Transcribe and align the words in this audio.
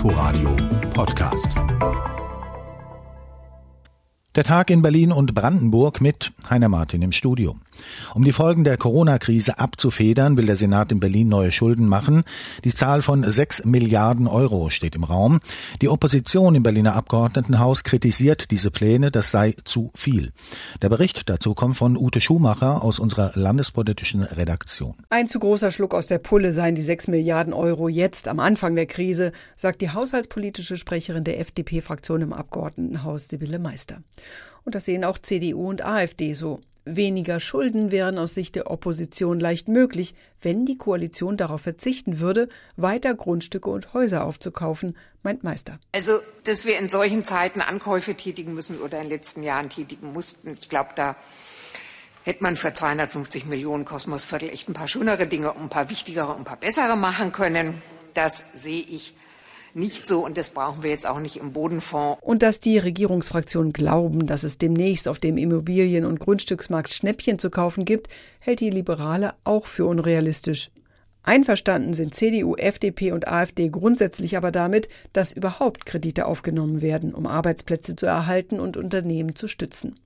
Inforadio 0.00 0.56
Podcast. 0.94 1.52
Der 4.36 4.44
Tag 4.44 4.70
in 4.70 4.80
Berlin 4.80 5.10
und 5.10 5.34
Brandenburg 5.34 6.00
mit 6.00 6.30
Heiner 6.48 6.68
Martin 6.68 7.02
im 7.02 7.10
Studio. 7.10 7.56
Um 8.14 8.22
die 8.22 8.30
Folgen 8.30 8.62
der 8.62 8.76
Corona-Krise 8.76 9.58
abzufedern, 9.58 10.36
will 10.36 10.46
der 10.46 10.54
Senat 10.54 10.92
in 10.92 11.00
Berlin 11.00 11.28
neue 11.28 11.50
Schulden 11.50 11.88
machen. 11.88 12.22
Die 12.62 12.72
Zahl 12.72 13.02
von 13.02 13.28
sechs 13.28 13.64
Milliarden 13.64 14.28
Euro 14.28 14.70
steht 14.70 14.94
im 14.94 15.02
Raum. 15.02 15.40
Die 15.82 15.88
Opposition 15.88 16.54
im 16.54 16.62
Berliner 16.62 16.94
Abgeordnetenhaus 16.94 17.82
kritisiert 17.82 18.52
diese 18.52 18.70
Pläne, 18.70 19.10
das 19.10 19.32
sei 19.32 19.56
zu 19.64 19.90
viel. 19.96 20.30
Der 20.80 20.90
Bericht 20.90 21.28
dazu 21.28 21.54
kommt 21.54 21.76
von 21.76 21.96
Ute 21.96 22.20
Schumacher 22.20 22.84
aus 22.84 23.00
unserer 23.00 23.32
landespolitischen 23.34 24.22
Redaktion. 24.22 24.94
Ein 25.08 25.26
zu 25.26 25.40
großer 25.40 25.72
Schluck 25.72 25.92
aus 25.92 26.06
der 26.06 26.18
Pulle 26.18 26.52
seien 26.52 26.76
die 26.76 26.82
sechs 26.82 27.08
Milliarden 27.08 27.52
Euro 27.52 27.88
jetzt 27.88 28.28
am 28.28 28.38
Anfang 28.38 28.76
der 28.76 28.86
Krise, 28.86 29.32
sagt 29.56 29.80
die 29.80 29.90
haushaltspolitische 29.90 30.76
Sprecherin 30.76 31.24
der 31.24 31.40
FDP-Fraktion 31.40 32.22
im 32.22 32.32
Abgeordnetenhaus, 32.32 33.26
Sibylle 33.26 33.58
Meister. 33.58 33.98
Und 34.64 34.74
das 34.74 34.84
sehen 34.84 35.04
auch 35.04 35.18
CDU 35.18 35.68
und 35.68 35.82
AfD 35.82 36.34
so. 36.34 36.60
Weniger 36.84 37.40
Schulden 37.40 37.90
wären 37.90 38.18
aus 38.18 38.34
Sicht 38.34 38.54
der 38.54 38.70
Opposition 38.70 39.38
leicht 39.38 39.68
möglich, 39.68 40.14
wenn 40.40 40.64
die 40.64 40.78
Koalition 40.78 41.36
darauf 41.36 41.60
verzichten 41.60 42.20
würde, 42.20 42.48
weiter 42.76 43.14
Grundstücke 43.14 43.68
und 43.68 43.92
Häuser 43.92 44.24
aufzukaufen, 44.24 44.96
meint 45.22 45.44
Meister. 45.44 45.78
Also, 45.92 46.20
dass 46.44 46.64
wir 46.64 46.78
in 46.78 46.88
solchen 46.88 47.22
Zeiten 47.22 47.60
Ankäufe 47.60 48.14
tätigen 48.14 48.54
müssen 48.54 48.80
oder 48.80 48.96
in 48.98 49.04
den 49.04 49.10
letzten 49.10 49.42
Jahren 49.42 49.68
tätigen 49.68 50.12
mussten, 50.12 50.56
ich 50.58 50.70
glaube, 50.70 50.90
da 50.96 51.16
hätte 52.24 52.42
man 52.42 52.56
für 52.56 52.72
250 52.72 53.46
Millionen 53.46 53.84
Kosmosviertel 53.84 54.48
echt 54.48 54.68
ein 54.68 54.74
paar 54.74 54.88
schönere 54.88 55.26
Dinge, 55.26 55.54
ein 55.56 55.68
paar 55.68 55.90
wichtigere 55.90 56.34
ein 56.34 56.44
paar 56.44 56.56
bessere 56.56 56.96
machen 56.96 57.32
können. 57.32 57.80
Das 58.14 58.42
sehe 58.54 58.82
ich 58.82 59.14
nicht 59.74 60.06
so 60.06 60.24
und 60.24 60.36
das 60.36 60.50
brauchen 60.50 60.82
wir 60.82 60.90
jetzt 60.90 61.08
auch 61.08 61.20
nicht 61.20 61.36
im 61.36 61.52
Bodenfonds. 61.52 62.18
Und 62.22 62.42
dass 62.42 62.60
die 62.60 62.78
Regierungsfraktionen 62.78 63.72
glauben, 63.72 64.26
dass 64.26 64.42
es 64.42 64.58
demnächst 64.58 65.08
auf 65.08 65.18
dem 65.18 65.36
Immobilien- 65.36 66.04
und 66.04 66.20
Grundstücksmarkt 66.20 66.92
Schnäppchen 66.92 67.38
zu 67.38 67.50
kaufen 67.50 67.84
gibt, 67.84 68.08
hält 68.38 68.60
die 68.60 68.70
Liberale 68.70 69.34
auch 69.44 69.66
für 69.66 69.86
unrealistisch. 69.86 70.70
Einverstanden 71.22 71.94
sind 71.94 72.14
CDU, 72.14 72.56
FDP 72.56 73.12
und 73.12 73.28
AfD 73.28 73.68
grundsätzlich 73.68 74.36
aber 74.36 74.50
damit, 74.50 74.88
dass 75.12 75.32
überhaupt 75.32 75.84
Kredite 75.84 76.26
aufgenommen 76.26 76.80
werden, 76.80 77.14
um 77.14 77.26
Arbeitsplätze 77.26 77.94
zu 77.94 78.06
erhalten 78.06 78.58
und 78.58 78.76
Unternehmen 78.76 79.36
zu 79.36 79.46
stützen. 79.46 80.00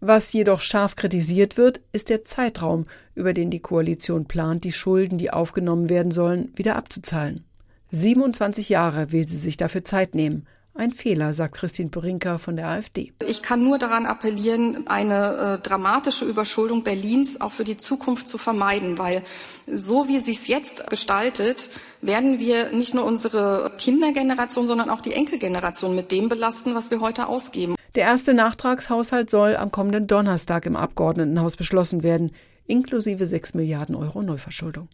Was 0.00 0.32
jedoch 0.32 0.60
scharf 0.60 0.96
kritisiert 0.96 1.56
wird, 1.56 1.80
ist 1.92 2.08
der 2.08 2.24
Zeitraum, 2.24 2.86
über 3.14 3.32
den 3.32 3.50
die 3.50 3.60
Koalition 3.60 4.24
plant, 4.24 4.64
die 4.64 4.72
Schulden, 4.72 5.16
die 5.16 5.30
aufgenommen 5.30 5.88
werden 5.88 6.10
sollen, 6.10 6.50
wieder 6.56 6.74
abzuzahlen. 6.74 7.44
27 7.92 8.70
Jahre 8.70 9.12
will 9.12 9.28
sie 9.28 9.36
sich 9.36 9.58
dafür 9.58 9.84
Zeit 9.84 10.14
nehmen. 10.14 10.46
Ein 10.74 10.92
Fehler, 10.92 11.34
sagt 11.34 11.56
Christine 11.56 11.90
Brinker 11.90 12.38
von 12.38 12.56
der 12.56 12.66
AfD. 12.68 13.12
Ich 13.26 13.42
kann 13.42 13.62
nur 13.62 13.78
daran 13.78 14.06
appellieren, 14.06 14.86
eine 14.86 15.58
äh, 15.60 15.62
dramatische 15.62 16.24
Überschuldung 16.24 16.82
Berlins 16.82 17.38
auch 17.42 17.52
für 17.52 17.64
die 17.64 17.76
Zukunft 17.76 18.26
zu 18.26 18.38
vermeiden, 18.38 18.96
weil 18.96 19.22
so 19.66 20.08
wie 20.08 20.18
sich 20.18 20.48
jetzt 20.48 20.88
gestaltet, 20.88 21.68
werden 22.00 22.38
wir 22.38 22.72
nicht 22.72 22.94
nur 22.94 23.04
unsere 23.04 23.70
Kindergeneration, 23.76 24.66
sondern 24.66 24.88
auch 24.88 25.02
die 25.02 25.12
Enkelgeneration 25.12 25.94
mit 25.94 26.10
dem 26.10 26.30
belasten, 26.30 26.74
was 26.74 26.90
wir 26.90 27.00
heute 27.00 27.26
ausgeben. 27.26 27.74
Der 27.94 28.04
erste 28.04 28.32
Nachtragshaushalt 28.32 29.28
soll 29.28 29.54
am 29.54 29.70
kommenden 29.70 30.06
Donnerstag 30.06 30.64
im 30.64 30.76
Abgeordnetenhaus 30.76 31.56
beschlossen 31.56 32.02
werden, 32.02 32.32
inklusive 32.66 33.26
6 33.26 33.52
Milliarden 33.52 33.94
Euro 33.94 34.22
Neuverschuldung. 34.22 34.88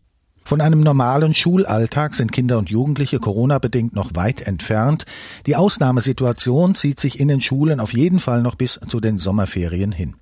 Von 0.44 0.61
einem 0.61 0.81
normalen 0.81 1.34
Schulalltag 1.34 2.14
sind 2.14 2.33
Kinder 2.33 2.58
und 2.58 2.70
Jugendliche 2.70 3.19
Corona-bedingt 3.19 3.94
noch 3.94 4.14
weit 4.14 4.41
entfernt. 4.41 5.05
Die 5.47 5.56
Ausnahmesituation 5.56 6.75
zieht 6.75 6.98
sich 7.00 7.20
in 7.20 7.28
den 7.28 7.41
Schulen 7.41 7.80
auf 7.80 7.92
jeden 7.92 8.19
Fall 8.19 8.41
noch 8.42 8.55
bis 8.55 8.80
zu 8.89 9.00
den 9.00 9.19
Sommerferien 9.19 9.92
hin. 9.92 10.14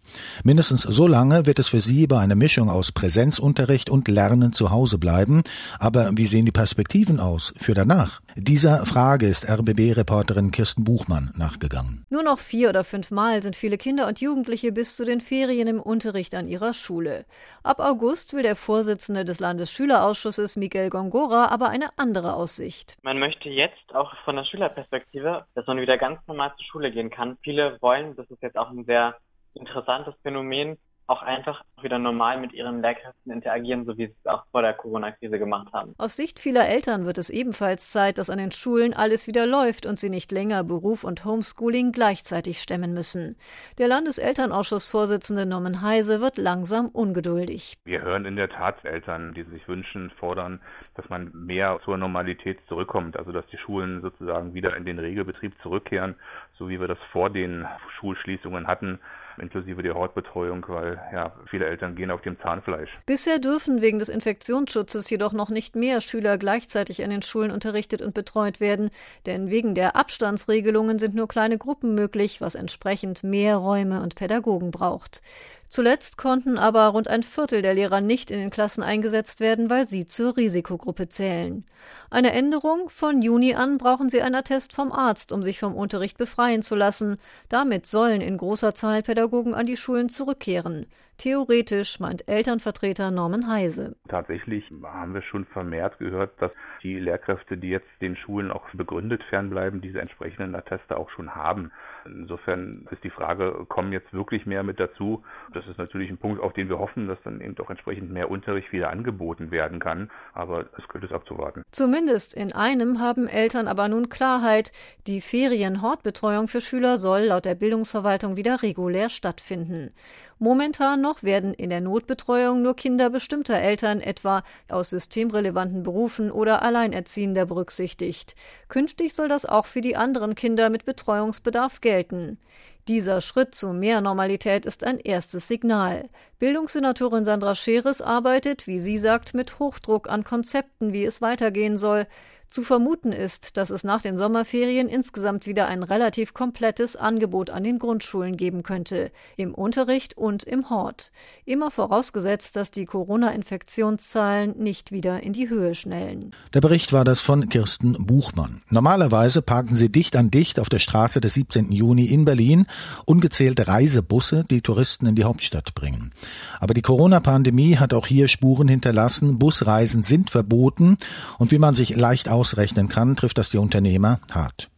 Mindestens 0.42 0.82
so 0.82 1.06
lange 1.06 1.46
wird 1.46 1.58
es 1.58 1.68
für 1.68 1.80
sie 1.80 2.06
bei 2.06 2.18
einer 2.18 2.34
Mischung 2.34 2.68
aus 2.70 2.90
Präsenzunterricht 2.90 3.88
und 3.88 4.08
Lernen 4.08 4.52
zu 4.52 4.70
Hause 4.70 4.98
bleiben. 4.98 5.42
Aber 5.78 6.10
wie 6.14 6.26
sehen 6.26 6.44
die 6.44 6.52
Perspektiven 6.52 7.20
aus 7.20 7.54
für 7.56 7.74
danach? 7.74 8.20
Dieser 8.38 8.84
Frage 8.84 9.26
ist 9.26 9.48
RBB-Reporterin 9.48 10.50
Kirsten 10.50 10.84
Buchmann 10.84 11.32
nachgegangen. 11.38 12.04
Nur 12.10 12.22
noch 12.22 12.38
vier 12.38 12.68
oder 12.68 12.84
fünf 12.84 13.10
Mal 13.10 13.40
sind 13.42 13.56
viele 13.56 13.78
Kinder 13.78 14.06
und 14.06 14.20
Jugendliche 14.20 14.72
bis 14.72 14.94
zu 14.94 15.06
den 15.06 15.22
Ferien 15.22 15.66
im 15.68 15.80
Unterricht 15.80 16.34
an 16.34 16.46
ihrer 16.46 16.74
Schule. 16.74 17.24
Ab 17.62 17.80
August 17.80 18.34
will 18.34 18.42
der 18.42 18.54
Vorsitzende 18.54 19.24
des 19.24 19.40
Landesschülerausschusses 19.40 20.26
Ausschusses 20.26 20.56
Miguel 20.56 20.90
Gongora 20.90 21.46
aber 21.46 21.70
eine 21.70 21.88
andere 21.96 22.34
Aussicht. 22.34 22.98
Man 23.02 23.18
möchte 23.18 23.48
jetzt 23.48 23.94
auch 23.94 24.12
von 24.26 24.36
der 24.36 24.44
Schülerperspektive, 24.44 25.46
dass 25.54 25.66
man 25.66 25.80
wieder 25.80 25.96
ganz 25.96 26.20
normal 26.26 26.52
zur 26.58 26.66
Schule 26.66 26.92
gehen 26.92 27.08
kann. 27.08 27.38
Viele 27.40 27.78
wollen, 27.80 28.16
das 28.16 28.30
ist 28.30 28.42
jetzt 28.42 28.58
auch 28.58 28.68
ein 28.68 28.84
sehr 28.84 29.16
interessantes 29.54 30.12
Phänomen, 30.22 30.76
auch 31.06 31.22
einfach 31.22 31.62
wieder 31.82 31.98
normal 31.98 32.40
mit 32.40 32.52
ihren 32.52 32.82
Lehrkräften 32.82 33.30
interagieren, 33.30 33.84
so 33.84 33.96
wie 33.96 34.06
sie 34.06 34.14
es 34.18 34.26
auch 34.26 34.44
vor 34.50 34.62
der 34.62 34.74
Corona-Krise 34.74 35.38
gemacht 35.38 35.72
haben. 35.72 35.94
Aus 35.98 36.16
Sicht 36.16 36.40
vieler 36.40 36.66
Eltern 36.68 37.06
wird 37.06 37.18
es 37.18 37.30
ebenfalls 37.30 37.90
Zeit, 37.90 38.18
dass 38.18 38.30
an 38.30 38.38
den 38.38 38.50
Schulen 38.50 38.94
alles 38.94 39.26
wieder 39.26 39.46
läuft 39.46 39.86
und 39.86 39.98
sie 40.00 40.10
nicht 40.10 40.32
länger 40.32 40.64
Beruf 40.64 41.04
und 41.04 41.24
Homeschooling 41.24 41.92
gleichzeitig 41.92 42.60
stemmen 42.60 42.92
müssen. 42.92 43.36
Der 43.78 43.88
Landeselternausschussvorsitzende 43.88 45.46
Norman 45.46 45.82
Heise 45.82 46.20
wird 46.20 46.38
langsam 46.38 46.88
ungeduldig. 46.88 47.74
Wir 47.84 48.02
hören 48.02 48.24
in 48.24 48.36
der 48.36 48.48
Tat 48.48 48.84
Eltern, 48.84 49.34
die 49.34 49.44
sich 49.44 49.68
wünschen, 49.68 50.10
fordern, 50.18 50.60
dass 50.94 51.08
man 51.08 51.30
mehr 51.32 51.78
zur 51.84 51.98
Normalität 51.98 52.58
zurückkommt, 52.68 53.16
also 53.16 53.32
dass 53.32 53.46
die 53.48 53.58
Schulen 53.58 54.00
sozusagen 54.00 54.54
wieder 54.54 54.76
in 54.76 54.84
den 54.84 54.98
Regelbetrieb 54.98 55.52
zurückkehren, 55.62 56.16
so 56.58 56.68
wie 56.68 56.80
wir 56.80 56.88
das 56.88 56.98
vor 57.12 57.30
den 57.30 57.66
Schulschließungen 57.98 58.66
hatten 58.66 58.98
inklusive 59.38 59.82
der 59.82 59.94
Hortbetreuung, 59.94 60.64
weil 60.68 61.00
ja 61.12 61.32
viele 61.46 61.66
Eltern 61.66 61.96
gehen 61.96 62.10
auf 62.10 62.22
dem 62.22 62.38
Zahnfleisch. 62.40 62.90
Bisher 63.06 63.38
dürfen 63.38 63.80
wegen 63.80 63.98
des 63.98 64.08
Infektionsschutzes 64.08 65.08
jedoch 65.10 65.32
noch 65.32 65.50
nicht 65.50 65.76
mehr 65.76 66.00
Schüler 66.00 66.38
gleichzeitig 66.38 67.02
an 67.02 67.10
den 67.10 67.22
Schulen 67.22 67.50
unterrichtet 67.50 68.02
und 68.02 68.14
betreut 68.14 68.60
werden, 68.60 68.90
denn 69.26 69.50
wegen 69.50 69.74
der 69.74 69.96
Abstandsregelungen 69.96 70.98
sind 70.98 71.14
nur 71.14 71.28
kleine 71.28 71.58
Gruppen 71.58 71.94
möglich, 71.94 72.40
was 72.40 72.54
entsprechend 72.54 73.22
mehr 73.22 73.56
Räume 73.56 74.02
und 74.02 74.14
Pädagogen 74.14 74.70
braucht. 74.70 75.22
Zuletzt 75.68 76.16
konnten 76.16 76.58
aber 76.58 76.86
rund 76.88 77.08
ein 77.08 77.22
Viertel 77.22 77.60
der 77.60 77.74
Lehrer 77.74 78.00
nicht 78.00 78.30
in 78.30 78.38
den 78.38 78.50
Klassen 78.50 78.82
eingesetzt 78.82 79.40
werden, 79.40 79.68
weil 79.68 79.88
sie 79.88 80.06
zur 80.06 80.36
Risikogruppe 80.36 81.08
zählen. 81.08 81.64
Eine 82.10 82.32
Änderung 82.32 82.88
von 82.88 83.20
Juni 83.20 83.54
an 83.54 83.78
brauchen 83.78 84.08
sie 84.08 84.22
einen 84.22 84.36
Attest 84.36 84.72
vom 84.72 84.92
Arzt, 84.92 85.32
um 85.32 85.42
sich 85.42 85.58
vom 85.58 85.74
Unterricht 85.74 86.18
befreien 86.18 86.62
zu 86.62 86.74
lassen. 86.74 87.16
Damit 87.48 87.86
sollen 87.86 88.20
in 88.20 88.36
großer 88.36 88.74
Zahl 88.74 89.02
Pädagogen 89.02 89.54
an 89.54 89.66
die 89.66 89.76
Schulen 89.76 90.08
zurückkehren. 90.08 90.86
Theoretisch, 91.18 91.98
meint 91.98 92.28
Elternvertreter 92.28 93.10
Norman 93.10 93.48
Heise. 93.48 93.96
Tatsächlich 94.08 94.64
haben 94.82 95.14
wir 95.14 95.22
schon 95.22 95.46
vermehrt 95.46 95.98
gehört, 95.98 96.30
dass 96.40 96.52
die 96.82 96.98
Lehrkräfte, 96.98 97.56
die 97.56 97.70
jetzt 97.70 97.88
den 98.00 98.16
Schulen 98.16 98.50
auch 98.50 98.68
begründet 98.74 99.22
fernbleiben, 99.30 99.80
diese 99.80 100.00
entsprechenden 100.00 100.54
Atteste 100.54 100.96
auch 100.96 101.08
schon 101.10 101.34
haben. 101.34 101.72
Insofern 102.04 102.86
ist 102.90 103.02
die 103.02 103.10
Frage, 103.10 103.64
kommen 103.68 103.92
jetzt 103.92 104.12
wirklich 104.12 104.46
mehr 104.46 104.62
mit 104.62 104.78
dazu? 104.78 105.24
Das 105.52 105.66
ist 105.66 105.78
natürlich 105.78 106.10
ein 106.10 106.18
Punkt, 106.18 106.40
auf 106.40 106.52
den 106.52 106.68
wir 106.68 106.78
hoffen, 106.78 107.08
dass 107.08 107.18
dann 107.24 107.40
eben 107.40 107.54
doch 107.54 107.70
entsprechend 107.70 108.10
mehr 108.10 108.30
Unterricht 108.30 108.72
wieder 108.72 108.90
angeboten 108.90 109.50
werden 109.50 109.80
kann. 109.80 110.10
Aber 110.34 110.66
es 110.76 110.88
gilt 110.88 111.04
es 111.04 111.12
abzuwarten. 111.12 111.62
Zumindest 111.70 112.34
in 112.34 112.52
einem 112.52 113.00
haben 113.00 113.26
Eltern 113.26 113.68
aber 113.68 113.88
nun 113.88 114.08
Klarheit. 114.08 114.70
Die 115.06 115.20
Ferienhortbetreuung 115.20 116.46
für 116.46 116.60
Schüler 116.60 116.98
soll 116.98 117.22
laut 117.22 117.44
der 117.44 117.54
Bildungsverwaltung 117.54 118.36
wieder 118.36 118.62
regulär 118.62 119.08
stattfinden. 119.08 119.92
Momentan 120.38 121.00
noch 121.00 121.22
werden 121.22 121.54
in 121.54 121.70
der 121.70 121.80
Notbetreuung 121.80 122.60
nur 122.60 122.76
Kinder 122.76 123.08
bestimmter 123.08 123.56
Eltern, 123.56 124.00
etwa 124.00 124.42
aus 124.68 124.90
systemrelevanten 124.90 125.82
Berufen 125.82 126.30
oder 126.30 126.62
Alleinerziehender, 126.62 127.46
berücksichtigt. 127.46 128.34
Künftig 128.68 129.14
soll 129.14 129.28
das 129.28 129.46
auch 129.46 129.64
für 129.64 129.80
die 129.80 129.96
anderen 129.96 130.34
Kinder 130.34 130.68
mit 130.68 130.84
Betreuungsbedarf 130.84 131.80
gelten. 131.80 132.38
Dieser 132.86 133.20
Schritt 133.20 133.54
zu 133.54 133.72
mehr 133.72 134.00
Normalität 134.00 134.64
ist 134.64 134.84
ein 134.84 135.00
erstes 135.00 135.48
Signal. 135.48 136.08
Bildungssenatorin 136.38 137.24
Sandra 137.24 137.54
Scheres 137.54 138.00
arbeitet, 138.00 138.66
wie 138.66 138.78
sie 138.78 138.98
sagt, 138.98 139.34
mit 139.34 139.58
Hochdruck 139.58 140.08
an 140.08 140.22
Konzepten, 140.22 140.92
wie 140.92 141.04
es 141.04 141.20
weitergehen 141.20 141.78
soll. 141.78 142.06
Zu 142.50 142.62
vermuten 142.62 143.12
ist, 143.12 143.56
dass 143.56 143.70
es 143.70 143.84
nach 143.84 144.02
den 144.02 144.16
Sommerferien 144.16 144.88
insgesamt 144.88 145.46
wieder 145.46 145.66
ein 145.66 145.82
relativ 145.82 146.32
komplettes 146.32 146.96
Angebot 146.96 147.50
an 147.50 147.64
den 147.64 147.78
Grundschulen 147.78 148.36
geben 148.36 148.62
könnte, 148.62 149.10
im 149.36 149.54
Unterricht 149.54 150.16
und 150.16 150.44
im 150.44 150.70
Hort. 150.70 151.10
Immer 151.44 151.70
vorausgesetzt, 151.70 152.56
dass 152.56 152.70
die 152.70 152.86
Corona-Infektionszahlen 152.86 154.56
nicht 154.58 154.92
wieder 154.92 155.22
in 155.22 155.32
die 155.32 155.48
Höhe 155.48 155.74
schnellen. 155.74 156.30
Der 156.54 156.60
Bericht 156.60 156.92
war 156.92 157.04
das 157.04 157.20
von 157.20 157.48
Kirsten 157.48 158.06
Buchmann. 158.06 158.62
Normalerweise 158.70 159.42
parken 159.42 159.74
sie 159.74 159.90
dicht 159.90 160.14
an 160.16 160.30
dicht 160.30 160.60
auf 160.60 160.68
der 160.68 160.78
Straße 160.78 161.20
des 161.20 161.34
17. 161.34 161.72
Juni 161.72 162.06
in 162.06 162.24
Berlin 162.24 162.66
ungezählte 163.04 163.68
Reisebusse, 163.68 164.44
die 164.48 164.62
Touristen 164.62 165.06
in 165.06 165.16
die 165.16 165.24
Hauptstadt 165.24 165.74
bringen. 165.74 166.12
Aber 166.60 166.74
die 166.74 166.82
Corona-Pandemie 166.82 167.76
hat 167.76 167.92
auch 167.92 168.06
hier 168.06 168.28
Spuren 168.28 168.68
hinterlassen. 168.68 169.38
Busreisen 169.38 170.04
sind 170.04 170.30
verboten 170.30 170.96
und 171.38 171.50
wie 171.50 171.58
man 171.58 171.74
sich 171.74 171.96
leicht 171.96 172.28
ausrechnen 172.36 172.88
kann, 172.88 173.16
trifft 173.16 173.38
das 173.38 173.48
die 173.48 173.56
Unternehmer 173.56 174.20
hart. 174.30 174.70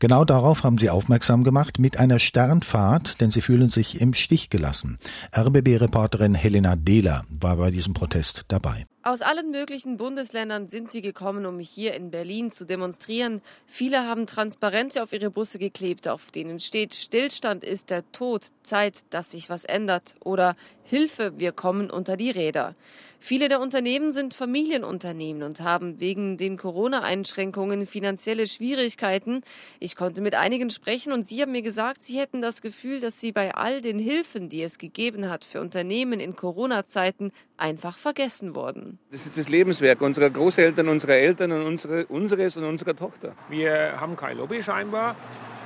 Genau 0.00 0.24
darauf 0.24 0.64
haben 0.64 0.78
sie 0.78 0.90
aufmerksam 0.90 1.44
gemacht 1.44 1.78
mit 1.78 1.96
einer 1.96 2.18
Sternfahrt, 2.18 3.20
denn 3.20 3.30
sie 3.30 3.40
fühlen 3.40 3.70
sich 3.70 4.00
im 4.00 4.14
Stich 4.14 4.50
gelassen. 4.50 4.98
RBB-Reporterin 5.36 6.34
Helena 6.34 6.74
Dehler 6.74 7.24
war 7.30 7.56
bei 7.56 7.70
diesem 7.70 7.94
Protest 7.94 8.46
dabei. 8.48 8.86
Aus 9.06 9.20
allen 9.20 9.50
möglichen 9.50 9.98
Bundesländern 9.98 10.66
sind 10.68 10.90
sie 10.90 11.02
gekommen, 11.02 11.44
um 11.44 11.58
hier 11.58 11.92
in 11.92 12.10
Berlin 12.10 12.52
zu 12.52 12.64
demonstrieren. 12.64 13.42
Viele 13.66 14.06
haben 14.06 14.26
Transparente 14.26 15.02
auf 15.02 15.12
ihre 15.12 15.30
Busse 15.30 15.58
geklebt, 15.58 16.08
auf 16.08 16.30
denen 16.30 16.58
steht, 16.58 16.94
Stillstand 16.94 17.64
ist 17.64 17.90
der 17.90 18.10
Tod, 18.12 18.46
Zeit, 18.62 19.02
dass 19.10 19.32
sich 19.32 19.50
was 19.50 19.66
ändert 19.66 20.14
oder 20.24 20.56
Hilfe, 20.86 21.32
wir 21.38 21.52
kommen 21.52 21.90
unter 21.90 22.16
die 22.16 22.30
Räder. 22.30 22.74
Viele 23.18 23.48
der 23.48 23.60
Unternehmen 23.60 24.12
sind 24.12 24.34
Familienunternehmen 24.34 25.42
und 25.42 25.60
haben 25.60 25.98
wegen 25.98 26.36
den 26.36 26.58
Corona-Einschränkungen 26.58 27.86
finanzielle 27.86 28.46
Schwierigkeiten. 28.46 29.40
Ich 29.80 29.96
konnte 29.96 30.20
mit 30.20 30.34
einigen 30.34 30.68
sprechen 30.68 31.12
und 31.12 31.26
sie 31.26 31.40
haben 31.40 31.52
mir 31.52 31.62
gesagt, 31.62 32.02
sie 32.02 32.18
hätten 32.18 32.42
das 32.42 32.60
Gefühl, 32.60 33.00
dass 33.00 33.18
sie 33.18 33.32
bei 33.32 33.54
all 33.54 33.80
den 33.80 33.98
Hilfen, 33.98 34.50
die 34.50 34.62
es 34.62 34.76
gegeben 34.76 35.30
hat 35.30 35.44
für 35.44 35.62
Unternehmen 35.62 36.20
in 36.20 36.36
Corona-Zeiten, 36.36 37.32
einfach 37.56 37.96
vergessen 37.96 38.54
wurden. 38.54 38.98
Das 39.10 39.26
ist 39.26 39.38
das 39.38 39.48
Lebenswerk 39.48 40.00
unserer 40.00 40.30
Großeltern, 40.30 40.88
unserer 40.88 41.14
Eltern 41.14 41.52
und 41.52 41.62
unsere, 41.62 42.06
unseres 42.06 42.56
und 42.56 42.64
unserer 42.64 42.96
Tochter. 42.96 43.34
Wir 43.48 44.00
haben 44.00 44.16
kein 44.16 44.38
Lobby 44.38 44.62
scheinbar. 44.62 45.16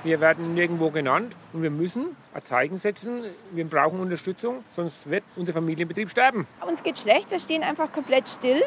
Wir 0.04 0.20
werden 0.20 0.54
nirgendwo 0.54 0.90
genannt 0.90 1.34
und 1.52 1.62
wir 1.62 1.70
müssen 1.70 2.16
ein 2.32 2.44
Zeichen 2.44 2.78
setzen. 2.78 3.24
Wir 3.50 3.64
brauchen 3.64 3.98
Unterstützung, 3.98 4.64
sonst 4.76 5.10
wird 5.10 5.24
unser 5.34 5.52
Familienbetrieb 5.52 6.08
sterben. 6.08 6.46
Uns 6.66 6.82
geht 6.84 6.98
schlecht, 6.98 7.30
wir 7.30 7.40
stehen 7.40 7.64
einfach 7.64 7.90
komplett 7.90 8.28
still 8.28 8.62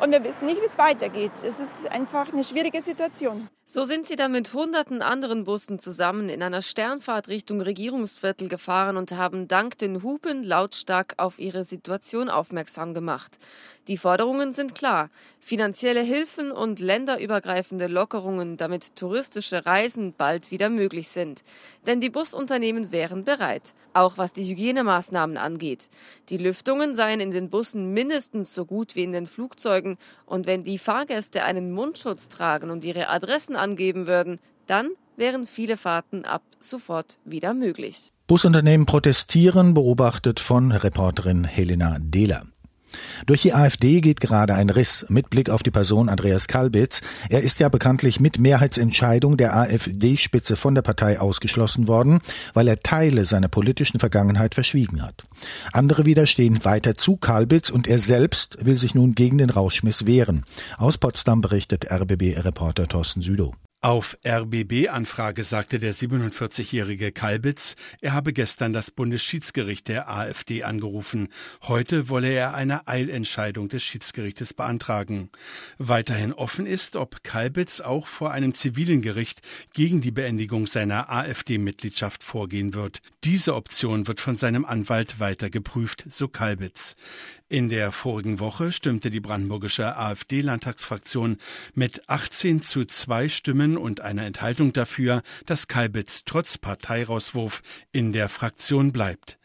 und 0.00 0.10
wir 0.10 0.24
wissen 0.24 0.46
nicht, 0.46 0.60
wie 0.62 0.66
es 0.66 0.78
weitergeht. 0.78 1.32
Es 1.44 1.60
ist 1.60 1.90
einfach 1.90 2.32
eine 2.32 2.44
schwierige 2.44 2.80
Situation. 2.80 3.48
So 3.72 3.84
sind 3.84 4.08
sie 4.08 4.16
dann 4.16 4.32
mit 4.32 4.52
hunderten 4.52 5.00
anderen 5.00 5.44
Bussen 5.44 5.78
zusammen 5.78 6.28
in 6.28 6.42
einer 6.42 6.60
Sternfahrt 6.60 7.28
Richtung 7.28 7.60
Regierungsviertel 7.60 8.48
gefahren 8.48 8.96
und 8.96 9.12
haben 9.12 9.46
dank 9.46 9.78
den 9.78 10.02
Hupen 10.02 10.42
lautstark 10.42 11.14
auf 11.18 11.38
ihre 11.38 11.62
Situation 11.62 12.30
aufmerksam 12.30 12.94
gemacht. 12.94 13.38
Die 13.86 13.96
Forderungen 13.96 14.52
sind 14.54 14.74
klar. 14.74 15.08
Finanzielle 15.38 16.02
Hilfen 16.02 16.52
und 16.52 16.80
länderübergreifende 16.80 17.86
Lockerungen, 17.86 18.56
damit 18.56 18.94
touristische 18.94 19.64
Reisen 19.64 20.14
bald 20.16 20.50
wieder 20.50 20.68
möglich 20.68 21.08
sind. 21.08 21.42
Denn 21.86 22.00
die 22.00 22.10
Busunternehmen 22.10 22.92
wären 22.92 23.24
bereit, 23.24 23.72
auch 23.94 24.18
was 24.18 24.32
die 24.32 24.44
Hygienemaßnahmen 24.48 25.36
angeht. 25.36 25.88
Die 26.28 26.36
Lüftungen 26.36 26.94
seien 26.94 27.20
in 27.20 27.30
den 27.30 27.50
Bussen 27.50 27.94
mindestens 27.94 28.54
so 28.54 28.64
gut 28.64 28.96
wie 28.96 29.02
in 29.02 29.12
den 29.12 29.26
Flugzeugen 29.26 29.96
und 30.26 30.46
wenn 30.46 30.62
die 30.62 30.78
Fahrgäste 30.78 31.42
einen 31.42 31.72
Mundschutz 31.72 32.28
tragen 32.28 32.70
und 32.70 32.84
ihre 32.84 33.08
Adressen 33.08 33.56
angeben 33.60 34.06
würden, 34.06 34.40
dann 34.66 34.90
wären 35.16 35.46
viele 35.46 35.76
Fahrten 35.76 36.24
ab 36.24 36.42
sofort 36.58 37.18
wieder 37.24 37.54
möglich. 37.54 38.12
Busunternehmen 38.26 38.86
protestieren, 38.86 39.74
beobachtet 39.74 40.40
von 40.40 40.72
Reporterin 40.72 41.44
Helena 41.44 41.98
Dehler. 42.00 42.46
Durch 43.26 43.42
die 43.42 43.54
AfD 43.54 44.00
geht 44.00 44.20
gerade 44.20 44.54
ein 44.54 44.70
Riss 44.70 45.06
mit 45.08 45.30
Blick 45.30 45.50
auf 45.50 45.62
die 45.62 45.70
Person 45.70 46.08
Andreas 46.08 46.48
Kalbitz. 46.48 47.02
Er 47.28 47.42
ist 47.42 47.60
ja 47.60 47.68
bekanntlich 47.68 48.20
mit 48.20 48.38
Mehrheitsentscheidung 48.38 49.36
der 49.36 49.56
AfD-Spitze 49.56 50.56
von 50.56 50.74
der 50.74 50.82
Partei 50.82 51.20
ausgeschlossen 51.20 51.88
worden, 51.88 52.20
weil 52.54 52.68
er 52.68 52.80
Teile 52.80 53.24
seiner 53.24 53.48
politischen 53.48 54.00
Vergangenheit 54.00 54.54
verschwiegen 54.54 55.02
hat. 55.02 55.24
Andere 55.72 56.06
wieder 56.06 56.26
stehen 56.26 56.64
weiter 56.64 56.96
zu 56.96 57.16
Kalbitz 57.16 57.70
und 57.70 57.86
er 57.86 57.98
selbst 57.98 58.58
will 58.64 58.76
sich 58.76 58.94
nun 58.94 59.14
gegen 59.14 59.38
den 59.38 59.50
Rauschmiss 59.50 60.06
wehren. 60.06 60.44
Aus 60.76 60.98
Potsdam 60.98 61.40
berichtet 61.40 61.90
RBB-Reporter 61.90 62.88
Thorsten 62.88 63.22
Südow. 63.22 63.52
Auf 63.82 64.18
RBB-Anfrage 64.26 65.42
sagte 65.42 65.78
der 65.78 65.94
47-jährige 65.94 67.12
Kalbitz, 67.12 67.76
er 68.02 68.12
habe 68.12 68.34
gestern 68.34 68.74
das 68.74 68.90
Bundesschiedsgericht 68.90 69.88
der 69.88 70.10
AfD 70.10 70.64
angerufen. 70.64 71.28
Heute 71.62 72.10
wolle 72.10 72.28
er 72.28 72.52
eine 72.52 72.86
Eilentscheidung 72.88 73.70
des 73.70 73.82
Schiedsgerichtes 73.82 74.52
beantragen. 74.52 75.30
Weiterhin 75.78 76.34
offen 76.34 76.66
ist, 76.66 76.94
ob 76.94 77.24
Kalbitz 77.24 77.80
auch 77.80 78.06
vor 78.06 78.32
einem 78.32 78.52
zivilen 78.52 79.00
Gericht 79.00 79.40
gegen 79.72 80.02
die 80.02 80.12
Beendigung 80.12 80.66
seiner 80.66 81.08
AfD-Mitgliedschaft 81.08 82.22
vorgehen 82.22 82.74
wird. 82.74 83.00
Diese 83.24 83.54
Option 83.54 84.06
wird 84.06 84.20
von 84.20 84.36
seinem 84.36 84.66
Anwalt 84.66 85.20
weiter 85.20 85.48
geprüft, 85.48 86.04
so 86.10 86.28
Kalbitz. 86.28 86.96
In 87.52 87.68
der 87.68 87.90
vorigen 87.90 88.38
Woche 88.38 88.70
stimmte 88.70 89.10
die 89.10 89.18
brandenburgische 89.18 89.96
AfD-Landtagsfraktion 89.96 91.38
mit 91.74 92.08
18 92.08 92.62
zu 92.62 92.84
2 92.84 93.28
Stimmen 93.28 93.76
und 93.76 94.02
einer 94.02 94.24
Enthaltung 94.24 94.72
dafür, 94.72 95.22
dass 95.46 95.66
Kalbitz 95.66 96.24
trotz 96.24 96.58
Parteirauswurf 96.58 97.62
in 97.90 98.12
der 98.12 98.28
Fraktion 98.28 98.92
bleibt. 98.92 99.40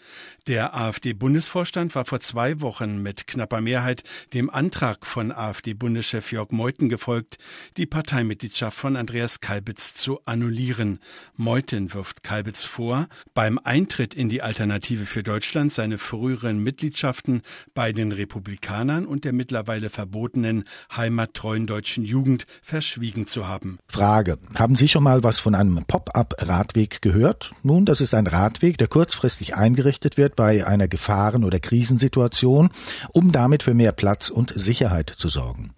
Der 0.48 0.76
AfD-Bundesvorstand 0.76 1.96
war 1.96 2.06
vor 2.06 2.20
zwei 2.20 2.62
Wochen 2.62 3.02
mit 3.02 3.26
knapper 3.26 3.62
Mehrheit 3.62 4.04
dem 4.34 4.52
Antrag 4.52 5.08
von 5.08 5.32
AfD-Bundeschef 5.32 6.32
Jörg 6.32 6.52
Meuthen 6.52 6.88
gefolgt, 6.88 7.40
die 7.78 7.88
Parteimitgliedschaft 7.88 8.78
von 8.78 8.96
Andreas 8.96 9.40
Kalbitz 9.40 9.96
zu 9.96 10.20
annullieren. 10.26 11.00
Meuthen 11.36 11.96
wirft 11.96 12.22
Kalbitz 12.22 12.66
vor, 12.66 13.08
beim 13.34 13.58
Eintritt 13.58 14.14
in 14.14 14.30
die 14.30 14.44
Alternative 14.44 15.08
für 15.08 15.24
Deutschland 15.24 15.74
seine 15.74 15.98
früheren 15.98 16.60
Mitgliedschaften 16.60 17.42
bei 17.74 17.92
den 17.96 18.12
Republikanern 18.12 19.06
und 19.06 19.26
der 19.26 19.34
mittlerweile 19.34 19.90
verbotenen 19.90 20.66
heimattreuen 20.96 21.68
deutschen 21.68 22.04
Jugend 22.04 22.46
verschwiegen 22.62 23.28
zu 23.28 23.48
haben. 23.48 23.80
Frage. 23.88 24.38
Haben 24.56 24.76
Sie 24.76 24.88
schon 24.88 25.04
mal 25.04 25.24
was 25.24 25.40
von 25.40 25.56
einem 25.56 25.84
Pop-up-Radweg 25.86 27.02
gehört? 27.02 27.52
Nun, 27.64 27.86
das 27.86 28.02
ist 28.02 28.14
ein 28.14 28.28
Radweg, 28.28 28.78
der 28.78 28.88
kurzfristig 28.88 29.56
eingerichtet 29.56 30.18
wird 30.18 30.36
bei 30.36 30.66
einer 30.66 30.88
Gefahren- 30.88 31.44
oder 31.44 31.60
Krisensituation, 31.60 32.70
um 33.12 33.32
damit 33.32 33.64
für 33.64 33.74
mehr 33.74 33.92
Platz 33.92 34.30
und 34.30 34.54
Sicherheit 34.56 35.10
zu 35.10 35.30
sorgen. 35.30 35.74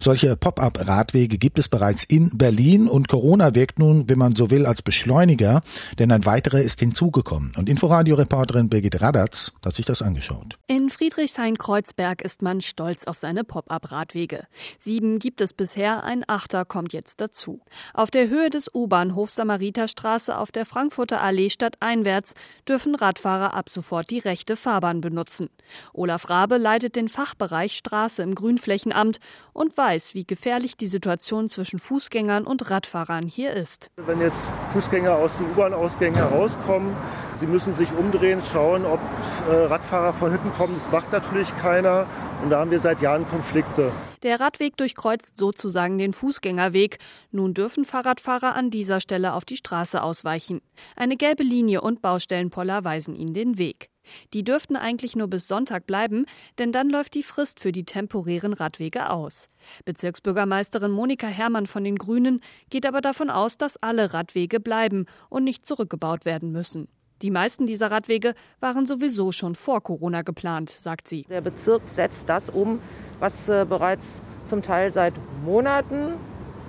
Solche 0.00 0.36
Pop-up-Radwege 0.36 1.38
gibt 1.38 1.58
es 1.58 1.68
bereits 1.68 2.04
in 2.04 2.36
Berlin 2.36 2.88
und 2.88 3.08
Corona 3.08 3.54
wirkt 3.54 3.78
nun, 3.78 4.08
wenn 4.08 4.18
man 4.18 4.36
so 4.36 4.50
will, 4.50 4.66
als 4.66 4.82
Beschleuniger, 4.82 5.62
denn 5.98 6.12
ein 6.12 6.24
weiterer 6.24 6.60
ist 6.60 6.80
hinzugekommen. 6.80 7.52
Und 7.56 7.68
Inforadio-Reporterin 7.68 8.68
Birgit 8.68 9.00
Radatz 9.00 9.52
hat 9.64 9.74
sich 9.74 9.86
das 9.86 10.02
angeschaut. 10.02 10.58
In 10.66 10.90
Friedrichshain-Kreuzberg 10.90 12.22
ist 12.22 12.42
man 12.42 12.60
stolz 12.60 13.04
auf 13.04 13.18
seine 13.18 13.44
Pop-up-Radwege. 13.44 14.46
Sieben 14.78 15.18
gibt 15.18 15.40
es 15.40 15.52
bisher, 15.52 16.04
ein 16.04 16.24
achter 16.26 16.64
kommt 16.64 16.92
jetzt 16.92 17.20
dazu. 17.20 17.60
Auf 17.94 18.10
der 18.10 18.28
Höhe 18.28 18.50
des 18.50 18.70
U-Bahnhofs 18.72 19.34
Samariterstraße 19.34 20.36
auf 20.36 20.52
der 20.52 20.66
Frankfurter 20.66 21.20
Allee 21.20 21.50
stadteinwärts 21.50 22.34
dürfen 22.68 22.94
Radfahrer 22.94 23.54
ab 23.54 23.68
sofort 23.68 24.10
die 24.10 24.18
rechte 24.18 24.56
Fahrbahn 24.56 25.00
benutzen. 25.00 25.48
Olaf 25.92 26.30
Rabe 26.30 26.56
leitet 26.56 26.96
den 26.96 27.08
Fachbereich 27.08 27.76
Straße 27.76 28.22
im 28.22 28.34
Grünflächenamt 28.34 29.18
und 29.52 29.76
weiß, 29.76 29.87
weiß, 29.88 30.14
wie 30.14 30.26
gefährlich 30.26 30.76
die 30.76 30.86
Situation 30.86 31.48
zwischen 31.48 31.78
Fußgängern 31.78 32.46
und 32.46 32.68
Radfahrern 32.70 33.26
hier 33.26 33.54
ist. 33.54 33.90
Wenn 33.96 34.20
jetzt 34.20 34.52
Fußgänger 34.74 35.16
aus 35.16 35.38
den 35.38 35.46
U-Bahn-Ausgängen 35.46 36.14
herauskommen, 36.14 36.94
sie 37.38 37.46
müssen 37.46 37.72
sich 37.72 37.92
umdrehen, 37.92 38.42
schauen, 38.52 38.84
ob 38.84 39.00
äh, 39.48 39.52
Radfahrer 39.52 40.12
von 40.12 40.30
hinten 40.30 40.52
kommen. 40.52 40.74
Das 40.74 40.90
macht 40.90 41.12
natürlich 41.12 41.48
keiner. 41.58 42.06
Und 42.42 42.50
da 42.50 42.60
haben 42.60 42.70
wir 42.70 42.80
seit 42.80 43.00
Jahren 43.00 43.26
Konflikte. 43.28 43.92
Der 44.22 44.40
Radweg 44.40 44.76
durchkreuzt 44.76 45.36
sozusagen 45.36 45.98
den 45.98 46.12
Fußgängerweg. 46.12 46.98
Nun 47.30 47.54
dürfen 47.54 47.84
Fahrradfahrer 47.84 48.54
an 48.54 48.70
dieser 48.70 49.00
Stelle 49.00 49.34
auf 49.34 49.44
die 49.44 49.56
Straße 49.56 50.02
ausweichen. 50.02 50.60
Eine 50.96 51.16
gelbe 51.16 51.42
Linie 51.42 51.80
und 51.80 52.02
Baustellenpoller 52.02 52.84
weisen 52.84 53.14
ihnen 53.14 53.34
den 53.34 53.58
Weg. 53.58 53.90
Die 54.32 54.42
dürften 54.42 54.76
eigentlich 54.76 55.16
nur 55.16 55.28
bis 55.28 55.48
Sonntag 55.48 55.86
bleiben, 55.86 56.24
denn 56.58 56.72
dann 56.72 56.88
läuft 56.88 57.14
die 57.14 57.22
Frist 57.22 57.60
für 57.60 57.72
die 57.72 57.84
temporären 57.84 58.54
Radwege 58.54 59.10
aus. 59.10 59.48
Bezirksbürgermeisterin 59.84 60.90
Monika 60.90 61.26
Herrmann 61.26 61.66
von 61.66 61.84
den 61.84 61.96
Grünen 61.96 62.40
geht 62.70 62.86
aber 62.86 63.00
davon 63.00 63.30
aus, 63.30 63.58
dass 63.58 63.76
alle 63.76 64.14
Radwege 64.14 64.60
bleiben 64.60 65.06
und 65.28 65.44
nicht 65.44 65.66
zurückgebaut 65.66 66.24
werden 66.24 66.52
müssen. 66.52 66.88
Die 67.22 67.30
meisten 67.30 67.66
dieser 67.66 67.90
Radwege 67.90 68.34
waren 68.60 68.86
sowieso 68.86 69.32
schon 69.32 69.54
vor 69.54 69.82
Corona 69.82 70.22
geplant, 70.22 70.70
sagt 70.70 71.08
sie. 71.08 71.24
Der 71.28 71.40
Bezirk 71.40 71.82
setzt 71.86 72.28
das 72.28 72.48
um, 72.48 72.80
was 73.18 73.48
äh, 73.48 73.66
bereits 73.68 74.20
zum 74.48 74.62
Teil 74.62 74.92
seit 74.92 75.14
Monaten, 75.44 76.14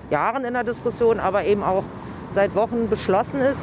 Jahren 0.10 0.44
in 0.46 0.54
der 0.54 0.64
Diskussion, 0.64 1.20
aber 1.20 1.46
eben 1.46 1.62
auch 1.62 1.84
seit 2.34 2.56
Wochen 2.56 2.90
beschlossen 2.90 3.42
ist. 3.42 3.62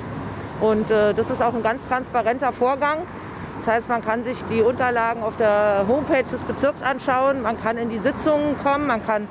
Und 0.61 0.90
äh, 0.90 1.12
das 1.12 1.28
ist 1.28 1.43
auch 1.43 1.55
ein 1.55 1.62
ganz 1.62 1.85
transparenter 1.88 2.52
Vorgang. 2.52 2.99
Das 3.59 3.66
heißt, 3.66 3.88
man 3.88 4.05
kann 4.05 4.23
sich 4.23 4.38
die 4.50 4.61
Unterlagen 4.61 5.23
auf 5.23 5.37
der 5.37 5.87
Homepage 5.88 6.23
des 6.23 6.43
Bezirks 6.43 6.83
anschauen, 6.83 7.43
man 7.43 7.61
kann 7.61 7.78
in 7.78 7.90
die 7.90 7.99
Sitzungen 7.99 8.57
kommen, 8.62 8.87
man 8.87 9.05
kann 9.05 9.26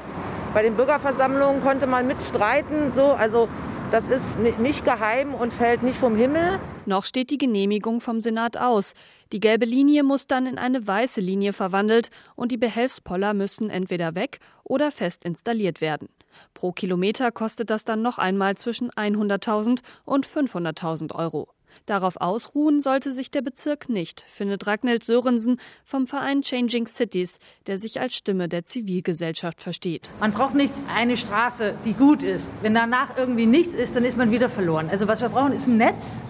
bei 0.54 0.62
den 0.62 0.76
Bürgerversammlungen 0.76 1.64
konnte 1.64 1.86
man 1.88 2.08
mitstreiten. 2.08 2.92
So, 2.96 3.12
also 3.12 3.48
das 3.92 4.08
ist 4.08 4.40
nicht 4.40 4.84
geheim 4.84 5.34
und 5.34 5.54
fällt 5.54 5.84
nicht 5.84 5.98
vom 5.98 6.16
Himmel. 6.16 6.60
Noch 6.86 7.06
steht 7.06 7.30
die 7.30 7.38
Genehmigung 7.38 8.02
vom 8.02 8.20
Senat 8.20 8.58
aus. 8.58 8.94
Die 9.32 9.40
gelbe 9.40 9.66
Linie 9.66 10.04
muss 10.04 10.28
dann 10.28 10.46
in 10.46 10.58
eine 10.58 10.86
weiße 10.86 11.22
Linie 11.22 11.54
verwandelt 11.54 12.10
und 12.36 12.52
die 12.52 12.58
Behelfspoller 12.58 13.34
müssen 13.34 13.70
entweder 13.70 14.16
weg 14.16 14.40
oder 14.64 14.92
fest 14.92 15.24
installiert 15.24 15.82
werden. 15.82 16.10
Pro 16.54 16.72
Kilometer 16.72 17.32
kostet 17.32 17.70
das 17.70 17.86
dann 17.86 18.02
noch 18.02 18.18
einmal 18.18 18.56
zwischen 18.56 18.90
100.000 18.92 19.80
und 20.04 20.28
500.000 20.28 21.16
Euro. 21.16 21.50
Darauf 21.86 22.18
ausruhen 22.18 22.82
sollte 22.82 23.12
sich 23.12 23.32
der 23.32 23.42
Bezirk 23.42 23.90
nicht, 23.90 24.26
findet 24.28 24.68
Ragnhild 24.68 25.04
Sörensen 25.04 25.60
vom 25.84 26.08
Verein 26.08 26.42
Changing 26.42 26.88
Cities, 26.88 27.40
der 27.68 27.78
sich 27.78 28.00
als 28.00 28.16
Stimme 28.16 28.48
der 28.50 28.66
Zivilgesellschaft 28.66 29.62
versteht. 29.62 30.10
Man 30.20 30.32
braucht 30.32 30.56
nicht 30.56 30.74
eine 30.94 31.18
Straße, 31.18 31.76
die 31.86 31.94
gut 31.94 32.24
ist. 32.24 32.50
Wenn 32.62 32.74
danach 32.74 33.18
irgendwie 33.18 33.46
nichts 33.46 33.74
ist, 33.74 33.96
dann 33.96 34.06
ist 34.06 34.18
man 34.18 34.32
wieder 34.32 34.50
verloren. 34.50 34.90
Also 34.90 35.08
was 35.08 35.22
wir 35.22 35.30
brauchen, 35.30 35.54
ist 35.54 35.68
ein 35.68 35.78
Netz, 35.78 36.22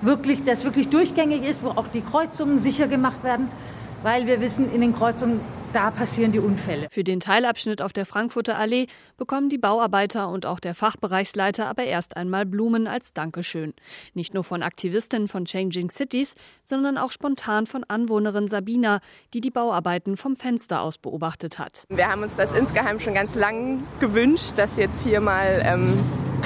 wirklich, 0.00 0.44
das 0.44 0.64
wirklich 0.64 0.88
durchgängig 0.88 1.42
ist, 1.42 1.62
wo 1.62 1.68
auch 1.68 1.88
die 1.88 2.02
Kreuzungen 2.02 2.58
sicher 2.58 2.88
gemacht 2.88 3.24
werden, 3.24 3.48
weil 4.02 4.26
wir 4.26 4.40
wissen, 4.40 4.72
in 4.72 4.80
den 4.80 4.94
Kreuzungen 4.94 5.40
da 5.74 5.90
passieren 5.90 6.32
die 6.32 6.38
Unfälle. 6.38 6.86
Für 6.90 7.04
den 7.04 7.20
Teilabschnitt 7.20 7.82
auf 7.82 7.92
der 7.92 8.06
Frankfurter 8.06 8.56
Allee 8.56 8.86
bekommen 9.16 9.48
die 9.48 9.58
Bauarbeiter 9.58 10.28
und 10.28 10.46
auch 10.46 10.60
der 10.60 10.74
Fachbereichsleiter 10.74 11.66
aber 11.66 11.84
erst 11.84 12.16
einmal 12.16 12.46
Blumen 12.46 12.86
als 12.86 13.12
Dankeschön. 13.12 13.74
Nicht 14.14 14.34
nur 14.34 14.44
von 14.44 14.62
Aktivistinnen 14.62 15.26
von 15.26 15.44
Changing 15.44 15.90
Cities, 15.90 16.34
sondern 16.62 16.96
auch 16.96 17.10
spontan 17.10 17.66
von 17.66 17.82
Anwohnerin 17.84 18.48
Sabina, 18.48 19.00
die 19.34 19.40
die 19.40 19.50
Bauarbeiten 19.50 20.16
vom 20.16 20.36
Fenster 20.36 20.80
aus 20.80 20.98
beobachtet 20.98 21.58
hat. 21.58 21.84
Wir 21.88 22.08
haben 22.08 22.22
uns 22.22 22.36
das 22.36 22.56
insgeheim 22.56 23.00
schon 23.00 23.14
ganz 23.14 23.34
lang 23.34 23.82
gewünscht, 23.98 24.52
dass 24.56 24.76
jetzt 24.76 25.02
hier 25.02 25.20
mal 25.20 25.60
ähm, 25.64 25.98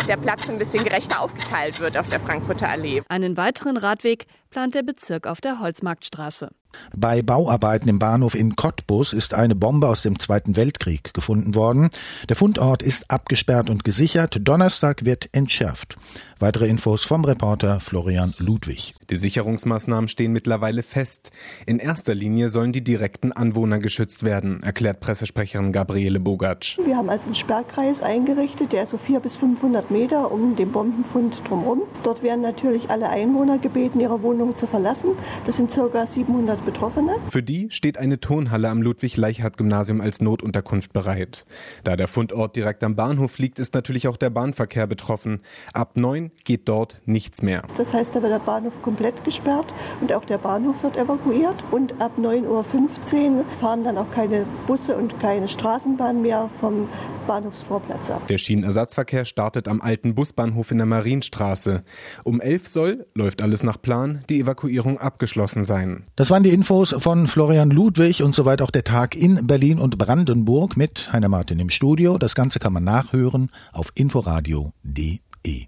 der 0.09 0.17
Platz 0.17 0.49
ein 0.49 0.59
bisschen 0.59 0.85
gerechter 0.85 1.21
aufgeteilt 1.21 1.81
wird 1.81 1.99
auf 1.99 2.09
der 2.09 2.21
Frankfurter 2.21 2.69
Allee. 2.69 3.03
Einen 3.09 3.37
weiteren 3.37 3.77
Radweg 3.77 4.25
plant 4.49 4.75
der 4.75 4.83
Bezirk 4.83 5.27
auf 5.27 5.41
der 5.43 5.61
Holzmarktstraße. 5.61 6.49
Bei 6.97 7.23
Bauarbeiten 7.23 7.89
im 7.89 7.99
Bahnhof 7.99 8.35
in 8.35 8.57
Cottbus 8.57 9.13
ist 9.13 9.35
eine 9.35 9.55
Bombe 9.55 9.89
aus 9.89 10.03
dem 10.03 10.19
Zweiten 10.19 10.57
Weltkrieg 10.57 11.13
gefunden 11.15 11.55
worden. 11.55 11.91
Der 12.29 12.37
Fundort 12.37 12.83
ist 12.83 13.11
abgesperrt 13.11 13.71
und 13.71 13.85
gesichert. 13.85 14.39
Donnerstag 14.43 15.05
wird 15.05 15.29
entschärft. 15.33 15.97
Weitere 16.41 16.69
Infos 16.69 17.05
vom 17.05 17.25
Reporter 17.25 17.81
Florian 17.81 18.33
Ludwig. 18.39 18.95
Die 19.11 19.17
Sicherungsmaßnahmen 19.17 20.07
stehen 20.07 20.33
mittlerweile 20.33 20.85
fest. 20.85 21.33
In 21.67 21.81
erster 21.81 22.15
Linie 22.15 22.49
sollen 22.49 22.71
die 22.71 22.85
direkten 22.85 23.33
Anwohner 23.33 23.81
geschützt 23.81 24.23
werden, 24.23 24.63
erklärt 24.63 25.01
Pressesprecherin 25.01 25.73
Gabriele 25.73 26.21
Bogatsch. 26.21 26.79
Wir 26.85 26.97
haben 26.97 27.11
also 27.11 27.27
einen 27.27 27.35
Sperrkreis 27.35 28.03
eingerichtet, 28.03 28.73
der 28.73 28.87
so 28.87 28.99
400 28.99 29.23
bis 29.25 29.35
500 29.35 29.91
Meter 29.91 30.31
um 30.31 30.55
den 30.55 30.71
Bombenfund 30.71 31.43
drumherum. 31.49 31.83
Dort 32.05 32.23
werden 32.23 32.43
natürlich 32.43 32.89
alle 32.89 33.09
Einwohner 33.09 33.59
gebeten, 33.59 33.99
ihre 33.99 34.23
Wohnungen 34.23 34.55
zu 34.55 34.69
verlassen. 34.69 35.17
Das 35.45 35.57
sind 35.57 35.73
ca. 35.73 36.07
700 36.07 36.65
Betroffene. 36.65 37.17
Für 37.31 37.43
die 37.43 37.67
steht 37.73 37.99
eine 37.99 38.21
Turnhalle 38.21 38.69
am 38.69 38.81
Ludwig-Leichhardt-Gymnasium 38.81 40.01
als 40.01 40.21
Notunterkunft 40.21 40.93
bereit. 40.93 41.47
Da 41.83 41.97
der 41.97 42.07
Fundort 42.07 42.55
direkt 42.55 42.85
am 42.85 42.95
Bahnhof 42.95 43.39
liegt, 43.39 43.59
ist 43.59 43.75
natürlich 43.75 44.07
auch 44.07 44.17
der 44.17 44.31
Bahnverkehr 44.31 44.87
betroffen. 44.87 45.41
Ab 45.73 45.97
9 45.97 46.28
geht 46.45 46.69
dort 46.69 47.01
nichts 47.07 47.43
mehr. 47.43 47.63
Das 47.77 47.93
heißt, 47.93 48.15
da 48.15 48.23
wird 48.23 48.33
der 48.33 48.39
Bahnhof 48.39 48.81
komplett 48.83 49.25
gesperrt 49.25 49.73
und 50.01 50.13
auch 50.13 50.25
der 50.25 50.39
Bahnhof 50.39 50.83
wird 50.83 50.97
evakuiert. 50.97 51.57
Und 51.71 52.01
ab 52.01 52.13
9.15 52.19 52.45
Uhr 52.47 53.45
fahren 53.61 53.85
dann 53.85 53.99
auch 53.99 54.11
keine 54.11 54.47
Busse 54.67 54.97
und 54.97 55.19
keine 55.21 55.49
Straßenbahn 55.49 56.23
mehr 56.23 56.51
vom 56.61 56.89
Bahnhofsvorplatz 57.27 58.11
ab. 58.11 58.27
Der 58.27 58.39
Schienenersatzverkehr 58.39 59.25
startet 59.25 59.69
am 59.69 59.81
alten 59.81 60.15
Busbahnhof 60.15 60.71
in 60.71 60.79
der 60.79 60.87
Marienstraße. 60.87 61.85
Um 62.25 62.41
11 62.41 62.69
soll, 62.69 63.07
läuft 63.15 63.43
alles 63.43 63.63
nach 63.63 63.81
Plan, 63.81 64.25
die 64.29 64.41
Evakuierung 64.41 64.99
abgeschlossen 64.99 65.65
sein. 65.65 66.05
Das 66.17 66.31
waren 66.31 66.43
die 66.43 66.51
Infos 66.51 66.95
von 66.99 67.27
Florian 67.27 67.71
Ludwig 67.71 68.23
und 68.23 68.35
soweit 68.35 68.63
auch 68.63 68.71
der 68.71 68.85
Tag 68.85 69.15
in 69.15 69.47
Berlin 69.47 69.79
und 69.79 69.99
Brandenburg 69.99 70.77
mit 70.77 71.13
Heiner 71.13 71.29
Martin 71.29 71.59
im 71.61 71.71
Studio. 71.71 72.19
Das 72.19 72.35
Ganze 72.35 72.59
kann 72.59 72.73
man 72.73 72.85
nachhören 72.85 73.51
auf 73.73 73.93
inforadio.de. 73.95 75.67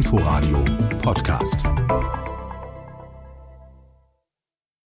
Inforadio 0.00 0.64
Podcast. 1.02 1.60